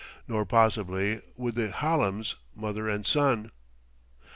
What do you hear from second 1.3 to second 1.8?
would the